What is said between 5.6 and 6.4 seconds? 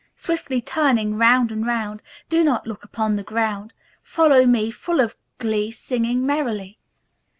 Singing